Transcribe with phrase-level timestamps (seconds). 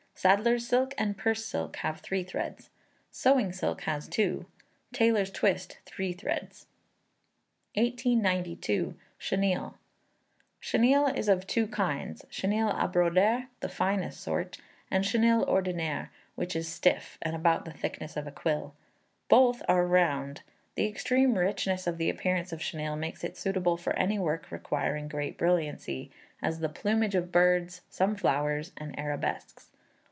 [0.13, 2.69] Sadler's Silk and Purse Silk have three threads.
[3.09, 4.45] Sewing Silk has two.
[4.93, 6.67] Tailor's Twist three threads.
[7.73, 8.95] 1892.
[9.17, 9.79] Chenille.
[10.59, 12.23] Chenille is of two kinds.
[12.29, 14.59] Chenille à broder (the finest sort),
[14.91, 18.75] and chenille ordinaire, which is stiff, and about the thickness of a quill:
[19.27, 20.43] both are round.
[20.75, 25.07] The extreme richness of the appearance of chenille makes it suitable for any work requiring
[25.07, 26.11] great brilliancy;
[26.43, 29.71] as the plumage of birds, some flowers, and arabesques.